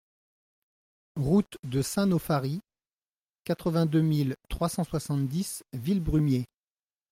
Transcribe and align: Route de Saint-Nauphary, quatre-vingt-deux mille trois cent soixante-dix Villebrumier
Route 1.15 1.59
de 1.63 1.83
Saint-Nauphary, 1.83 2.59
quatre-vingt-deux 3.43 4.01
mille 4.01 4.35
trois 4.49 4.67
cent 4.67 4.83
soixante-dix 4.83 5.63
Villebrumier 5.73 6.45